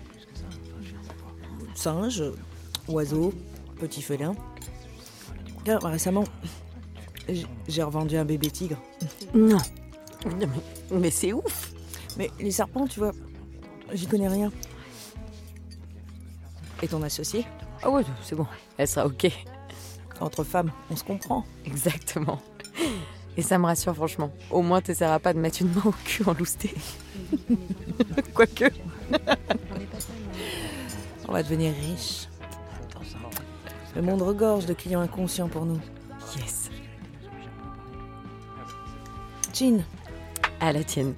Singes, 1.74 2.24
oiseaux, 2.88 3.34
petits 3.80 4.02
félins. 4.02 4.36
Récemment, 5.66 6.24
j'ai 7.68 7.84
revendu 7.84 8.18
un 8.18 8.26
bébé 8.26 8.50
tigre. 8.52 8.78
Non. 9.34 9.58
Mais, 10.38 10.48
mais 10.92 11.12
c'est 11.12 11.34
ouf 11.34 11.74
Mais 12.18 12.32
les 12.40 12.52
serpents, 12.52 12.88
tu 12.88 13.00
vois, 13.00 13.12
j'y 13.94 14.08
connais 14.08 14.28
rien. 14.28 14.52
Et 16.82 16.88
ton 16.88 17.02
associé 17.04 17.46
Ah 17.84 17.90
ouais, 17.90 18.04
c'est 18.22 18.36
bon. 18.36 18.46
Elle 18.78 18.88
sera 18.88 19.06
ok. 19.06 19.28
Entre 20.20 20.44
femmes, 20.44 20.72
on 20.90 20.96
se 20.96 21.04
comprend. 21.04 21.46
Exactement. 21.66 22.40
Et 23.36 23.42
ça 23.44 23.58
me 23.60 23.66
rassure 23.66 23.96
franchement. 23.96 24.32
Au 24.50 24.62
moins 24.62 24.82
t'essaieras 24.82 25.20
pas 25.20 25.34
de 25.34 25.40
mettre 25.40 25.62
une 25.62 25.72
main 25.74 25.84
au 25.86 25.92
cul 26.06 26.24
en 26.28 26.34
lousté. 26.34 26.74
Quoique. 28.34 28.66
On 31.28 31.32
va 31.34 31.44
devenir 31.44 31.74
riche. 31.74 32.28
Le 33.96 34.02
monde 34.02 34.22
regorge 34.22 34.66
de 34.66 34.74
clients 34.74 35.02
inconscients 35.02 35.50
pour 35.50 35.66
nous. 35.66 35.80
Yes. 36.36 36.70
Jean, 39.54 39.84
À 40.60 40.72
la 40.72 40.84
tienne. 40.84 41.14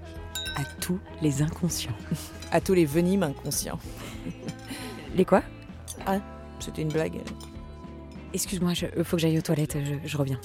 À 0.56 0.64
tous 0.82 1.00
les 1.22 1.42
inconscients. 1.42 1.92
à 2.52 2.60
tous 2.60 2.74
les 2.74 2.86
venimes 2.86 3.24
inconscients. 3.24 3.80
Les 5.20 5.26
quoi? 5.26 5.44
Ah, 6.06 6.22
c'était 6.62 6.82
une 6.82 6.94
blague. 6.94 7.20
Excuse-moi, 8.34 8.74
je, 8.74 8.86
faut 9.04 9.18
que 9.18 9.22
j'aille 9.22 9.38
aux 9.38 9.42
toilettes, 9.42 9.78
je, 9.78 9.96
je 10.08 10.18
reviens. 10.18 10.40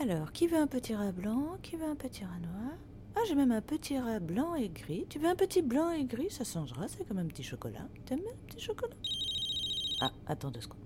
Alors, 0.00 0.32
qui 0.32 0.48
veut 0.48 0.58
un 0.58 0.66
petit 0.66 0.96
rat 0.96 1.12
blanc? 1.12 1.58
Qui 1.62 1.76
veut 1.76 1.86
un 1.86 1.94
petit 1.94 2.24
rat 2.24 2.40
noir? 2.40 2.72
Ah, 3.14 3.20
j'ai 3.28 3.36
même 3.36 3.52
un 3.52 3.60
petit 3.60 4.00
rat 4.00 4.18
blanc 4.18 4.56
et 4.56 4.68
gris. 4.68 5.06
Tu 5.08 5.20
veux 5.20 5.28
un 5.28 5.36
petit 5.36 5.62
blanc 5.62 5.92
et 5.92 6.04
gris? 6.04 6.30
Ça 6.30 6.42
changera, 6.42 6.88
c'est 6.88 7.06
comme 7.06 7.18
un 7.18 7.26
petit 7.26 7.44
chocolat. 7.44 7.86
T'aimes 8.04 8.18
bien 8.18 8.32
un 8.32 8.46
petit 8.48 8.58
chocolat? 8.58 8.96
Ah, 10.00 10.10
attends 10.26 10.50
deux 10.50 10.60
secondes. 10.60 10.80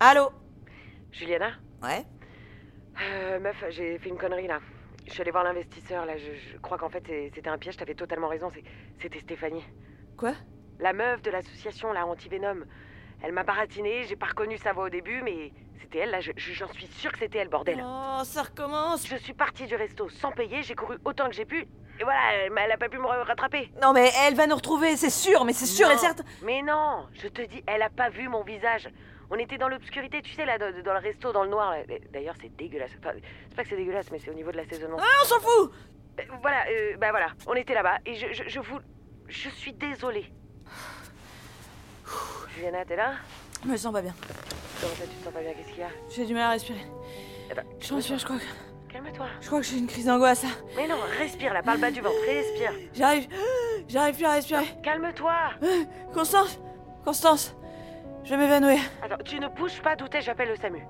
Allô? 0.00 0.30
Juliana? 1.12 1.52
Ouais? 1.80 2.04
Euh, 3.00 3.38
meuf, 3.38 3.56
j'ai 3.70 4.00
fait 4.00 4.08
une 4.08 4.18
connerie 4.18 4.48
là. 4.48 4.58
Je 5.06 5.12
suis 5.12 5.20
allée 5.20 5.30
voir 5.30 5.44
l'investisseur 5.44 6.06
là. 6.06 6.16
Je, 6.16 6.32
je 6.52 6.58
crois 6.58 6.78
qu'en 6.78 6.88
fait 6.88 7.04
c'était 7.34 7.48
un 7.48 7.58
piège. 7.58 7.76
T'avais 7.76 7.94
totalement 7.94 8.28
raison. 8.28 8.50
C'était 9.00 9.20
Stéphanie. 9.20 9.64
Quoi? 10.16 10.32
La 10.80 10.92
meuf 10.92 11.22
de 11.22 11.30
l'association 11.30 11.92
là, 11.92 12.06
Antivenom. 12.06 12.64
Elle 13.22 13.32
m'a 13.32 13.42
baratinée. 13.44 14.04
J'ai 14.04 14.16
pas 14.16 14.26
reconnu 14.26 14.58
sa 14.58 14.72
voix 14.72 14.84
au 14.84 14.88
début, 14.88 15.22
mais 15.22 15.52
c'était 15.80 16.00
elle 16.00 16.10
là. 16.10 16.20
je- 16.20 16.32
je- 16.36 16.52
J'en 16.52 16.68
suis 16.72 16.86
sûre 16.86 17.12
que 17.12 17.18
c'était 17.18 17.38
elle, 17.38 17.48
bordel. 17.48 17.82
Oh, 17.84 18.20
ça 18.24 18.42
recommence 18.42 19.06
Je 19.06 19.16
suis 19.16 19.34
partie 19.34 19.66
du 19.66 19.76
resto 19.76 20.08
sans 20.08 20.32
payer. 20.32 20.62
J'ai 20.62 20.74
couru 20.74 20.96
autant 21.04 21.28
que 21.28 21.34
j'ai 21.34 21.44
pu. 21.46 21.66
Et 22.00 22.02
voilà, 22.02 22.20
elle, 22.34 22.50
m'a- 22.52 22.62
elle 22.62 22.72
a 22.72 22.76
pas 22.76 22.88
pu 22.88 22.98
me 22.98 23.06
ra- 23.06 23.22
rattraper. 23.22 23.70
Non 23.80 23.92
mais 23.92 24.10
elle 24.26 24.34
va 24.34 24.48
nous 24.48 24.56
retrouver, 24.56 24.96
c'est 24.96 25.10
sûr, 25.10 25.44
mais 25.44 25.52
c'est 25.52 25.66
sûr 25.66 25.88
et 25.88 25.94
Non, 25.94 25.98
certain. 26.00 26.24
Mais 26.42 26.60
non, 26.60 27.06
je 27.12 27.28
te 27.28 27.42
dis, 27.42 27.62
elle 27.68 27.82
a 27.82 27.88
pas 27.90 28.08
vu 28.08 28.28
mon 28.28 28.42
visage. 28.42 28.88
On 29.34 29.38
était 29.38 29.58
dans 29.58 29.68
l'obscurité, 29.68 30.22
tu 30.22 30.32
sais, 30.32 30.46
là, 30.46 30.58
dans, 30.58 30.70
dans 30.84 30.92
le 30.92 31.00
resto, 31.00 31.32
dans 31.32 31.42
le 31.42 31.50
noir. 31.50 31.72
là. 31.72 31.82
D'ailleurs, 32.12 32.36
c'est 32.40 32.54
dégueulasse. 32.56 32.92
Enfin, 33.00 33.10
c'est 33.48 33.56
pas 33.56 33.64
que 33.64 33.68
c'est 33.70 33.76
dégueulasse, 33.76 34.10
mais 34.12 34.20
c'est 34.20 34.30
au 34.30 34.34
niveau 34.34 34.52
de 34.52 34.56
l'assaisonnement. 34.58 34.98
Ah, 35.00 35.04
on 35.22 35.26
s'en 35.26 35.40
fout 35.40 35.72
Euh, 36.20 36.22
Voilà, 36.40 36.64
euh, 36.70 36.96
bah 36.98 37.10
voilà, 37.10 37.28
on 37.48 37.54
était 37.54 37.74
là-bas. 37.74 37.98
Et 38.06 38.14
je, 38.14 38.32
je, 38.32 38.44
je 38.48 38.60
vous. 38.60 38.78
Je 39.26 39.48
suis 39.48 39.72
désolée. 39.72 40.26
Juliana, 42.54 42.84
t'es 42.84 42.94
là? 42.96 43.14
Je 43.64 43.68
me 43.68 43.76
sens 43.76 43.92
pas 43.92 44.02
bien. 44.02 44.14
Comment 44.80 44.94
ça, 44.94 45.02
tu 45.04 45.16
te 45.16 45.24
sens 45.24 45.32
pas 45.32 45.40
bien? 45.40 45.52
Qu'est-ce 45.54 45.68
qu'il 45.70 45.78
y 45.80 45.82
a? 45.82 45.88
J'ai 46.10 46.26
du 46.26 46.34
mal 46.34 46.42
à 46.44 46.50
respirer. 46.50 46.84
Eh 47.50 47.54
ben, 47.54 47.64
Je 47.80 47.94
respire, 47.94 48.18
je 48.18 48.24
crois 48.24 48.36
que... 48.38 48.92
Calme-toi. 48.92 49.26
Je 49.40 49.46
crois 49.48 49.60
que 49.60 49.66
j'ai 49.66 49.78
une 49.78 49.86
crise 49.88 50.06
d'angoisse. 50.06 50.44
là. 50.44 50.50
Mais 50.76 50.86
non, 50.86 50.96
respire 51.18 51.52
là, 51.52 51.62
parle 51.62 51.80
bas 51.80 51.90
du 51.90 52.00
ventre, 52.00 52.14
respire. 52.26 52.72
J'arrive... 52.92 53.26
J'arrive 53.88 54.14
plus 54.14 54.24
à 54.24 54.32
respirer. 54.34 54.64
Calme-toi. 54.82 55.34
Constance 56.12 56.60
Constance 57.04 57.56
Je 58.24 58.30
vais 58.30 58.36
m'évanouir. 58.38 58.80
Attends, 59.02 59.22
tu 59.22 59.38
ne 59.38 59.48
bouges 59.48 59.82
pas 59.82 59.96
d'où 59.96 60.08
t'es, 60.08 60.22
j'appelle 60.22 60.48
le 60.48 60.56
SAMU? 60.56 60.82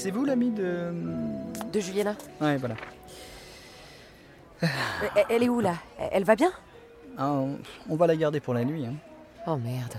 C'est 0.00 0.10
vous 0.10 0.24
l'ami 0.24 0.50
de. 0.50 0.92
De 1.70 1.78
Juliana 1.78 2.16
Ouais, 2.40 2.56
voilà. 2.56 2.74
Elle, 4.62 5.24
elle 5.28 5.42
est 5.42 5.48
où 5.50 5.60
là? 5.60 5.74
Elle 6.10 6.24
va 6.24 6.36
bien? 6.36 6.50
Ah, 7.18 7.30
on, 7.32 7.58
on 7.90 7.96
va 7.96 8.06
la 8.06 8.16
garder 8.16 8.40
pour 8.40 8.54
la 8.54 8.64
nuit. 8.64 8.86
hein. 8.86 8.94
Oh 9.46 9.56
merde. 9.56 9.92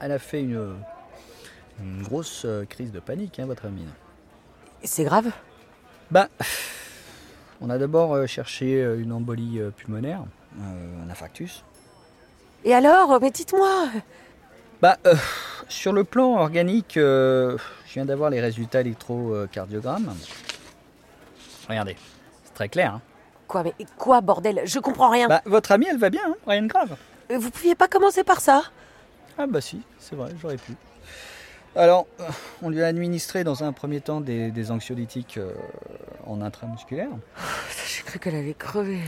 Elle 0.00 0.12
a 0.12 0.18
fait 0.18 0.40
une, 0.40 0.74
une 1.82 2.02
grosse 2.02 2.44
euh, 2.46 2.64
crise 2.64 2.92
de 2.92 3.00
panique, 3.00 3.38
hein, 3.38 3.44
votre 3.44 3.66
amie. 3.66 3.84
C'est 4.84 5.04
grave? 5.04 5.30
Bah, 6.10 6.28
on 7.60 7.68
a 7.68 7.76
d'abord 7.76 8.14
euh, 8.14 8.26
cherché 8.26 8.82
euh, 8.82 8.98
une 9.02 9.12
embolie 9.12 9.60
euh, 9.60 9.70
pulmonaire, 9.70 10.22
euh, 10.60 11.04
un 11.06 11.10
infarctus. 11.10 11.62
Et 12.64 12.72
alors? 12.72 13.18
Mais 13.20 13.30
dites-moi 13.30 13.88
Bah, 14.80 14.96
euh, 15.06 15.14
sur 15.68 15.92
le 15.92 16.04
plan 16.04 16.38
organique, 16.38 16.96
euh, 16.96 17.58
je 17.90 17.94
viens 17.94 18.04
d'avoir 18.04 18.30
les 18.30 18.40
résultats 18.40 18.82
électrocardiogrammes. 18.82 20.14
Regardez, 21.68 21.96
c'est 22.44 22.54
très 22.54 22.68
clair. 22.68 22.94
hein. 22.94 23.00
Quoi 23.48 23.64
Mais 23.64 23.74
quoi, 23.98 24.20
bordel? 24.20 24.62
Je 24.64 24.78
comprends 24.78 25.10
rien. 25.10 25.26
Bah, 25.26 25.42
votre 25.44 25.72
amie, 25.72 25.86
elle 25.90 25.98
va 25.98 26.08
bien, 26.08 26.20
hein, 26.24 26.36
rien 26.46 26.62
de 26.62 26.68
grave. 26.68 26.96
Euh, 27.32 27.38
Vous 27.38 27.50
pouviez 27.50 27.74
pas 27.74 27.88
commencer 27.88 28.22
par 28.22 28.40
ça? 28.40 28.62
Ah 29.36 29.46
bah 29.48 29.60
si, 29.60 29.82
c'est 29.98 30.14
vrai, 30.14 30.30
j'aurais 30.40 30.56
pu. 30.56 30.72
Alors, 31.74 32.06
euh, 32.20 32.28
on 32.62 32.68
lui 32.70 32.80
a 32.82 32.86
administré 32.86 33.42
dans 33.42 33.64
un 33.64 33.72
premier 33.72 34.00
temps 34.00 34.20
des, 34.20 34.50
des 34.52 34.70
anxiolytiques 34.70 35.36
euh, 35.38 35.52
en 36.26 36.42
intramusculaire. 36.42 37.08
J'ai 37.88 38.02
cru 38.04 38.18
qu'elle 38.20 38.36
allait 38.36 38.54
crever. 38.54 39.00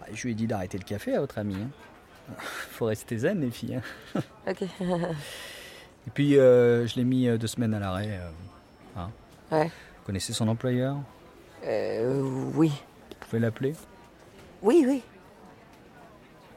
Bah, 0.00 0.06
Je 0.14 0.22
lui 0.22 0.32
ai 0.32 0.34
dit 0.34 0.46
d'arrêter 0.46 0.78
le 0.78 0.84
café 0.84 1.14
à 1.16 1.20
votre 1.20 1.36
amie. 1.38 1.56
hein. 1.56 2.34
Faut 2.70 2.86
rester 2.86 3.18
zen, 3.18 3.40
les 3.42 3.50
filles. 3.50 3.80
hein. 4.14 4.20
Ok. 4.48 4.62
Et 6.06 6.10
puis, 6.10 6.38
euh, 6.38 6.86
je 6.86 6.96
l'ai 6.96 7.04
mis 7.04 7.28
euh, 7.28 7.38
deux 7.38 7.46
semaines 7.46 7.74
à 7.74 7.78
l'arrêt. 7.80 8.18
euh, 8.20 8.30
hein. 9.00 9.10
Ouais. 9.50 9.66
Vous 9.66 10.06
connaissez 10.06 10.32
son 10.32 10.48
employeur? 10.48 10.96
Euh, 11.64 12.20
oui. 12.54 12.70
Vous 13.20 13.26
pouvez 13.26 13.40
l'appeler? 13.40 13.74
Oui, 14.62 14.84
oui. 14.86 15.02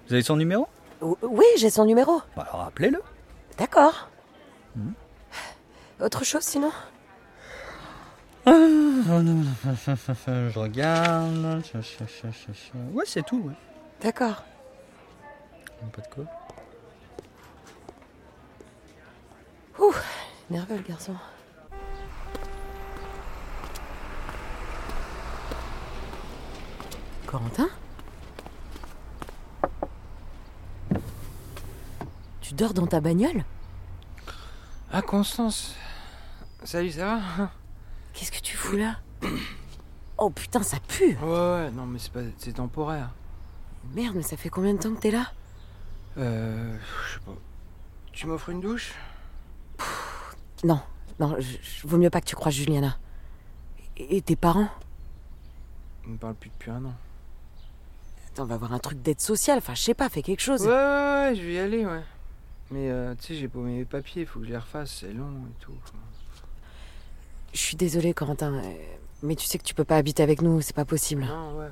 Vous 0.07 0.13
avez 0.13 0.23
son 0.23 0.35
numéro? 0.37 0.67
O- 1.01 1.17
Oui, 1.21 1.45
j'ai 1.57 1.69
son 1.69 1.85
numéro. 1.85 2.21
Bah, 2.35 2.47
Alors 2.51 2.65
appelez-le. 2.67 3.01
D'accord. 3.57 4.09
Hmm. 4.75 4.91
Autre 6.01 6.23
chose 6.23 6.43
sinon? 6.43 6.71
Je 8.47 10.59
regarde. 10.59 11.63
Ouais, 12.93 13.03
c'est 13.05 13.25
tout. 13.25 13.39
Ouais. 13.39 13.53
D'accord. 14.01 14.43
Pas 15.91 16.01
de 16.01 16.07
quoi. 16.13 16.23
Ouh, 19.79 19.93
nerveux 20.49 20.77
le 20.77 20.83
garçon. 20.83 21.15
Corentin 27.25 27.67
Tu 32.41 32.53
dors 32.53 32.73
dans 32.73 32.87
ta 32.87 33.01
bagnole? 33.01 33.43
Ah, 34.91 35.01
Constance. 35.01 35.75
Salut, 36.63 36.91
ça 36.91 37.05
va? 37.05 37.51
Qu'est-ce 38.13 38.31
que 38.31 38.39
tu 38.39 38.55
fous 38.55 38.77
là? 38.77 38.97
Oh 40.17 40.29
putain, 40.29 40.63
ça 40.63 40.77
pue. 40.87 41.17
Ouais, 41.17 41.27
ouais, 41.27 41.71
non, 41.71 41.85
mais 41.85 41.99
c'est 41.99 42.11
pas... 42.11 42.21
c'est 42.37 42.53
temporaire. 42.53 43.09
Merde, 43.93 44.15
mais 44.15 44.21
ça 44.23 44.37
fait 44.37 44.49
combien 44.49 44.73
de 44.73 44.79
temps 44.79 44.93
que 44.93 45.01
t'es 45.01 45.11
là? 45.11 45.31
Euh... 46.17 46.77
Je 47.07 47.13
sais 47.15 47.19
pas. 47.25 47.35
Tu 48.13 48.27
m'offres 48.27 48.49
une 48.49 48.61
douche? 48.61 48.93
Non, 50.63 50.79
non, 51.19 51.35
je- 51.39 51.57
je- 51.61 51.87
vaut 51.87 51.97
mieux 51.97 52.09
pas 52.09 52.21
que 52.21 52.25
tu 52.27 52.35
croises 52.35 52.53
Juliana. 52.53 52.97
Et 53.97 54.17
et 54.17 54.21
tes 54.21 54.35
parents? 54.35 54.69
On 56.07 56.11
ne 56.11 56.17
parle 56.17 56.35
plus 56.35 56.49
depuis 56.49 56.71
un 56.71 56.83
an. 56.85 56.93
Attends, 58.31 58.43
on 58.43 58.47
va 58.47 58.55
avoir 58.55 58.73
un 58.73 58.79
truc 58.79 59.01
d'aide 59.01 59.21
sociale, 59.21 59.57
enfin 59.59 59.73
je 59.75 59.81
sais 59.81 59.93
pas, 59.93 60.09
fais 60.09 60.21
quelque 60.21 60.41
chose. 60.41 60.61
Ouais, 60.61 60.67
ouais, 60.67 60.73
ouais, 60.73 61.33
je 61.35 61.41
vais 61.41 61.53
y 61.53 61.59
aller, 61.59 61.85
ouais. 61.85 62.01
Mais, 62.71 62.89
euh, 62.89 63.13
tu 63.15 63.27
sais, 63.27 63.35
j'ai 63.35 63.47
paumé 63.47 63.77
mes 63.77 63.85
papiers, 63.85 64.25
faut 64.25 64.39
que 64.39 64.45
je 64.45 64.51
les 64.51 64.57
refasse, 64.57 64.97
c'est 65.01 65.13
long 65.13 65.31
et 65.49 65.63
tout. 65.63 65.73
Je 67.53 67.59
suis 67.59 67.75
désolée, 67.77 68.13
Corentin, 68.13 68.53
euh, 68.55 68.73
mais 69.23 69.35
tu 69.35 69.45
sais 69.45 69.57
que 69.57 69.63
tu 69.63 69.73
peux 69.73 69.83
pas 69.85 69.97
habiter 69.97 70.23
avec 70.23 70.41
nous, 70.41 70.61
c'est 70.61 70.75
pas 70.75 70.83
possible. 70.85 71.23
Non, 71.25 71.57
ouais. 71.57 71.69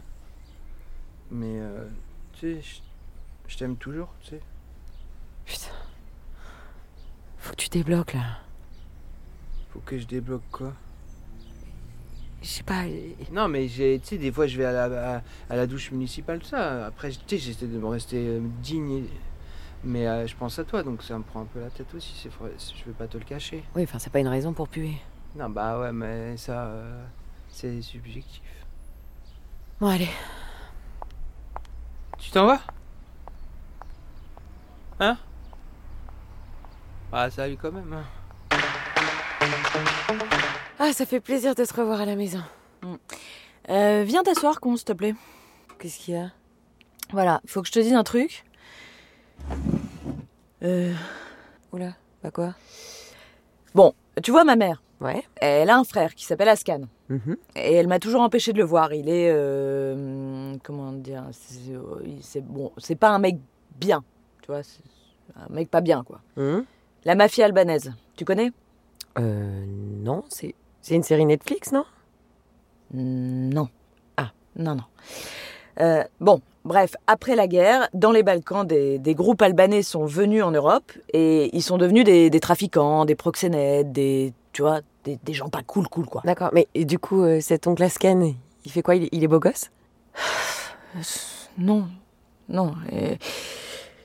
Mais, 1.32 1.58
euh, 1.60 1.88
tu 2.34 2.62
sais, 2.62 2.82
je 3.48 3.58
t'aime 3.58 3.76
toujours, 3.76 4.14
tu 4.22 4.30
sais. 4.30 4.42
Putain. 5.46 5.74
Faut 7.40 7.52
que 7.52 7.58
tu 7.58 7.70
débloques 7.70 8.14
là. 8.14 8.40
Faut 9.74 9.80
que 9.86 9.98
je 9.98 10.06
débloque 10.06 10.44
quoi 10.52 10.72
Je 12.44 12.48
sais 12.48 12.64
pas. 12.64 12.84
Non, 13.32 13.48
mais 13.48 13.68
j'ai, 13.68 14.00
tu 14.00 14.08
sais, 14.10 14.18
des 14.20 14.32
fois 14.32 14.46
je 14.46 14.56
vais 14.58 14.66
à 14.66 14.72
la, 14.88 15.16
à, 15.18 15.22
à 15.50 15.56
la 15.56 15.66
douche 15.66 15.92
municipale, 15.92 16.40
tout 16.40 16.46
ça. 16.48 16.86
Après, 16.86 17.10
tu 17.10 17.18
sais, 17.28 17.38
j'essaie 17.40 17.66
de 17.66 17.78
me 17.80 17.88
rester 17.88 18.18
euh, 18.28 18.40
digne. 18.62 19.06
Mais 19.84 20.08
euh, 20.08 20.28
je 20.28 20.36
pense 20.36 20.58
à 20.60 20.64
toi, 20.64 20.82
donc 20.84 21.04
ça 21.04 21.18
me 21.18 21.24
prend 21.24 21.42
un 21.42 21.46
peu 21.46 21.60
la 21.60 21.70
tête 21.70 21.94
aussi. 21.94 22.14
C'est 22.16 22.30
je 22.32 22.86
vais 22.86 22.94
pas 22.94 23.08
te 23.08 23.18
le 23.18 23.26
cacher. 23.26 23.64
Oui, 23.76 23.84
enfin, 23.84 24.00
c'est 24.00 24.12
pas 24.12 24.20
une 24.20 24.28
raison 24.30 24.54
pour 24.54 24.70
puer. 24.70 24.94
Non, 25.36 25.50
bah 25.50 25.80
ouais, 25.80 25.92
mais 25.92 26.38
ça, 26.38 26.66
euh, 26.68 27.06
c'est 27.50 27.82
subjectif. 27.82 28.42
Bon, 29.82 29.88
allez. 29.88 30.08
Tu 32.20 32.30
t'en 32.32 32.46
vas? 32.46 32.62
Hein? 35.00 35.18
Ah, 37.12 37.30
salut 37.30 37.58
quand 37.62 37.72
même. 37.72 37.92
hein. 37.92 38.06
Ah, 40.80 40.92
ça 40.94 41.06
fait 41.06 41.20
plaisir 41.20 41.56
de 41.56 41.64
se 41.64 41.74
revoir 41.74 42.02
à 42.02 42.06
la 42.06 42.16
maison. 42.16 42.42
Euh, 43.70 44.04
viens 44.06 44.24
t'asseoir, 44.24 44.60
con, 44.60 44.76
s'il 44.76 44.86
te 44.86 44.94
plaît. 44.94 45.16
Qu'est-ce 45.80 46.00
qu'il 46.00 46.14
y 46.16 46.18
a? 46.18 46.32
Voilà, 47.12 47.42
faut 47.46 47.62
que 47.62 47.68
je 47.68 47.72
te 47.74 47.80
dise 47.80 47.94
un 47.94 48.04
truc. 48.04 48.44
Euh... 50.64 50.94
Oula, 51.72 51.94
bah 52.24 52.32
quoi? 52.32 52.56
Bon, 53.76 53.94
tu 54.22 54.32
vois 54.32 54.44
ma 54.44 54.56
mère? 54.56 54.82
Ouais. 55.02 55.24
Elle 55.38 55.70
a 55.70 55.78
un 55.78 55.84
frère 55.84 56.16
qui 56.16 56.26
s'appelle 56.26 56.50
Ascan. 56.50 56.82
Mhm. 57.10 57.36
Et 57.56 57.74
elle 57.74 57.88
m'a 57.88 58.00
toujours 58.00 58.22
empêché 58.22 58.54
de 58.54 58.58
le 58.58 58.64
voir. 58.64 58.94
Il 58.94 59.10
est. 59.10 59.30
euh, 59.32 60.56
comment 60.64 60.92
dire 60.94 61.26
C'est 61.32 61.74
euh, 61.74 62.00
c'est- 62.22 62.42
bon, 62.46 62.72
c'est 62.78 62.96
pas 62.96 63.10
un 63.10 63.20
mec 63.20 63.38
bien. 63.80 64.04
Tu 64.42 64.48
vois, 64.48 64.64
c'est 64.64 64.82
un 65.36 65.54
mec 65.54 65.70
pas 65.70 65.82
bien, 65.82 66.04
quoi. 66.04 66.22
Hum 66.38 66.64
La 67.06 67.16
mafia 67.16 67.46
albanaise, 67.46 67.94
tu 68.16 68.24
connais? 68.26 68.52
Euh, 69.20 69.66
non, 69.68 70.24
c'est 70.30 70.56
c'est 70.82 70.96
une 70.96 71.04
série 71.04 71.26
Netflix, 71.26 71.72
non? 71.72 71.86
Non. 72.94 73.70
Ah, 74.18 74.32
non, 74.56 74.76
non. 74.76 74.84
Euh, 75.80 76.04
bon, 76.20 76.42
bref, 76.66 76.96
après 77.08 77.36
la 77.36 77.48
guerre, 77.48 77.88
dans 77.94 78.12
les 78.12 78.22
Balkans, 78.22 78.68
des, 78.68 79.00
des 79.00 79.16
groupes 79.16 79.42
albanais 79.42 79.82
sont 79.82 80.06
venus 80.06 80.44
en 80.44 80.52
Europe 80.52 80.92
et 81.14 81.56
ils 81.56 81.64
sont 81.64 81.78
devenus 81.78 82.04
des, 82.04 82.30
des 82.30 82.40
trafiquants, 82.40 83.06
des 83.06 83.16
proxénètes, 83.16 83.92
des, 83.92 84.34
tu 84.52 84.62
vois, 84.62 84.82
des, 85.06 85.18
des 85.24 85.34
gens 85.34 85.50
pas 85.50 85.64
cool, 85.64 85.88
cool, 85.88 86.06
quoi. 86.06 86.22
D'accord, 86.26 86.50
mais 86.54 86.68
et 86.74 86.86
du 86.86 87.00
coup, 87.00 87.24
euh, 87.24 87.40
cet 87.40 87.66
oncle 87.66 87.82
Ascan, 87.84 88.34
il 88.66 88.72
fait 88.72 88.82
quoi? 88.82 88.96
Il, 88.96 89.10
il 89.12 89.24
est 89.24 89.28
beau 89.28 89.40
gosse? 89.40 89.72
Non, 91.58 91.88
non. 92.50 92.74
et 92.92 93.18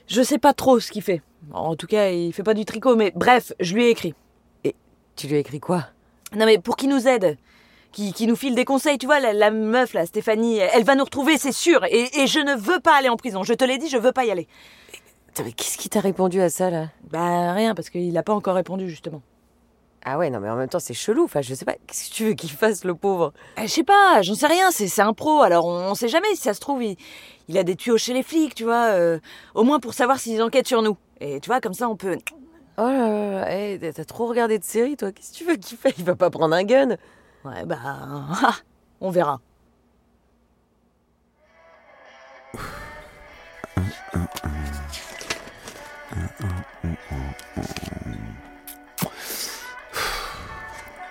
je 0.07 0.21
sais 0.21 0.39
pas 0.39 0.53
trop 0.53 0.79
ce 0.79 0.91
qu'il 0.91 1.03
fait. 1.03 1.21
En 1.51 1.75
tout 1.75 1.87
cas, 1.87 2.09
il 2.09 2.33
fait 2.33 2.43
pas 2.43 2.53
du 2.53 2.65
tricot, 2.65 2.95
mais 2.95 3.11
bref, 3.15 3.53
je 3.59 3.75
lui 3.75 3.85
ai 3.85 3.89
écrit. 3.89 4.15
Tu 5.19 5.27
lui 5.27 5.35
as 5.35 5.39
écrit 5.39 5.59
quoi? 5.59 5.83
Non, 6.33 6.45
mais 6.45 6.59
pour 6.59 6.77
qu'il 6.77 6.87
nous 6.87 7.05
aide, 7.05 7.37
qui, 7.91 8.13
qui 8.13 8.25
nous 8.25 8.37
file 8.37 8.55
des 8.55 8.63
conseils, 8.63 8.97
tu 8.97 9.05
vois, 9.05 9.19
la, 9.19 9.33
la 9.33 9.51
meuf 9.51 9.93
là, 9.93 10.05
Stéphanie, 10.05 10.59
elle, 10.59 10.69
elle 10.75 10.83
va 10.85 10.95
nous 10.95 11.03
retrouver, 11.03 11.37
c'est 11.37 11.51
sûr. 11.51 11.83
Et, 11.89 12.21
et 12.21 12.25
je 12.25 12.39
ne 12.39 12.55
veux 12.55 12.79
pas 12.79 12.95
aller 12.95 13.09
en 13.09 13.17
prison. 13.17 13.43
Je 13.43 13.53
te 13.53 13.65
l'ai 13.65 13.77
dit, 13.77 13.89
je 13.89 13.97
veux 13.97 14.13
pas 14.13 14.23
y 14.23 14.31
aller. 14.31 14.47
Attends, 15.27 15.43
mais 15.43 15.51
qu'est-ce 15.51 15.77
qui 15.77 15.89
t'a 15.89 15.99
répondu 15.99 16.39
à 16.39 16.49
ça, 16.49 16.69
là? 16.69 16.87
Bah, 17.11 17.51
rien, 17.51 17.75
parce 17.75 17.89
qu'il 17.89 18.17
a 18.17 18.23
pas 18.23 18.33
encore 18.33 18.55
répondu, 18.55 18.89
justement. 18.89 19.21
Ah 20.05 20.17
ouais, 20.17 20.29
non, 20.29 20.39
mais 20.39 20.49
en 20.49 20.55
même 20.55 20.69
temps, 20.69 20.79
c'est 20.79 20.93
chelou. 20.93 21.25
Enfin, 21.25 21.41
je 21.41 21.53
sais 21.53 21.65
pas, 21.65 21.73
qu'est-ce 21.85 22.11
que 22.11 22.15
tu 22.15 22.23
veux 22.27 22.33
qu'il 22.33 22.51
fasse, 22.51 22.85
le 22.85 22.95
pauvre? 22.95 23.33
Euh, 23.57 23.63
Je 23.63 23.67
sais 23.67 23.83
pas, 23.83 24.21
j'en 24.21 24.35
sais 24.35 24.47
rien, 24.47 24.71
c'est 24.71 24.87
c'est 24.87 25.01
un 25.01 25.11
pro, 25.11 25.41
alors 25.41 25.65
on, 25.65 25.89
on 25.91 25.95
sait 25.95 26.07
jamais 26.07 26.29
si 26.35 26.43
ça 26.43 26.53
se 26.53 26.61
trouve, 26.61 26.81
il, 26.81 26.95
il 27.49 27.57
a 27.57 27.63
des 27.63 27.75
tuyaux 27.75 27.97
chez 27.97 28.13
les 28.13 28.23
flics, 28.23 28.55
tu 28.55 28.63
vois, 28.63 28.93
euh, 28.93 29.19
au 29.53 29.63
moins 29.63 29.81
pour 29.81 29.93
savoir 29.93 30.17
s'ils 30.17 30.41
enquêtent 30.41 30.69
sur 30.69 30.81
nous. 30.81 30.95
Et 31.19 31.41
tu 31.41 31.47
vois, 31.49 31.59
comme 31.59 31.73
ça 31.73 31.89
on 31.89 31.97
peut. 31.97 32.17
Oh 32.81 32.83
là 32.83 33.09
là, 33.09 33.31
là, 33.41 33.51
eh, 33.51 33.91
t'as 33.93 34.05
trop 34.05 34.25
regardé 34.27 34.57
de 34.57 34.63
séries, 34.63 34.95
toi. 34.95 35.11
Qu'est-ce 35.11 35.33
que 35.33 35.37
tu 35.37 35.43
veux 35.43 35.57
qu'il 35.57 35.77
fasse? 35.77 35.93
Il 35.97 36.05
va 36.05 36.15
pas 36.15 36.29
prendre 36.29 36.55
un 36.55 36.63
gun 36.63 36.95
Ouais, 37.43 37.65
bah. 37.65 37.77
ah, 37.83 38.55
on 39.01 39.09
verra. 39.09 39.41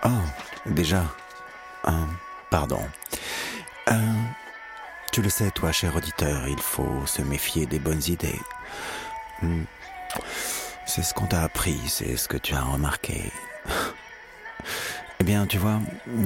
Oh, 0.05 0.09
déjà. 0.67 1.05
Pardon. 2.51 2.81
Euh, 3.91 3.95
tu 5.13 5.21
le 5.21 5.29
sais, 5.29 5.51
toi, 5.51 5.71
cher 5.71 5.95
auditeur, 5.95 6.49
il 6.49 6.59
faut 6.59 7.05
se 7.05 7.21
méfier 7.21 7.67
des 7.67 7.79
bonnes 7.79 8.03
idées. 8.07 8.41
Hmm. 9.43 9.65
C'est 10.89 11.03
ce 11.03 11.13
qu'on 11.13 11.27
t'a 11.27 11.43
appris, 11.43 11.79
c'est 11.87 12.17
ce 12.17 12.29
que 12.29 12.39
tu 12.39 12.55
as 12.55 12.63
remarqué. 12.63 13.31
Eh 15.21 15.25
bien, 15.25 15.47
tu 15.47 15.59
vois, 15.59 15.81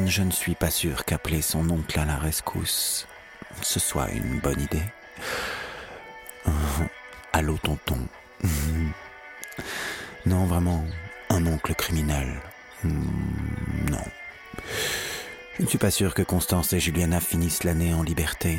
je 0.07 0.23
ne 0.23 0.31
suis 0.31 0.55
pas 0.55 0.71
sûr 0.71 1.05
qu'appeler 1.05 1.43
son 1.43 1.69
oncle 1.69 1.99
à 1.99 2.05
la 2.05 2.17
rescousse, 2.17 3.07
ce 3.61 3.81
soit 3.81 4.09
une 4.11 4.39
bonne 4.39 4.61
idée. 4.61 4.83
Euh, 6.47 6.51
Allô, 7.33 7.59
tonton. 7.59 7.99
Non, 10.27 10.45
vraiment, 10.47 10.85
un 11.29 11.45
oncle 11.47 11.75
criminel. 11.75 12.41
Hmm, 12.85 13.91
Non. 13.91 14.05
Je 15.59 15.65
ne 15.65 15.69
suis 15.69 15.79
pas 15.79 15.91
sûr 15.91 16.15
que 16.15 16.23
Constance 16.23 16.73
et 16.73 16.81
Juliana 16.81 17.21
finissent 17.21 17.65
l'année 17.65 17.93
en 17.95 18.03
liberté. 18.03 18.59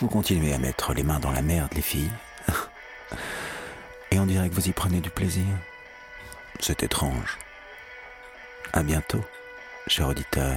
Vous 0.00 0.08
continuez 0.08 0.52
à 0.52 0.58
mettre 0.58 0.92
les 0.92 1.02
mains 1.02 1.18
dans 1.18 1.32
la 1.32 1.42
merde, 1.42 1.72
les 1.74 1.82
filles. 1.82 2.10
Et 4.16 4.18
on 4.18 4.24
dirait 4.24 4.48
que 4.48 4.54
vous 4.54 4.66
y 4.66 4.72
prenez 4.72 5.00
du 5.00 5.10
plaisir. 5.10 5.44
C'est 6.60 6.82
étrange. 6.82 7.36
À 8.72 8.82
bientôt, 8.82 9.22
cher 9.88 10.08
auditeur. 10.08 10.56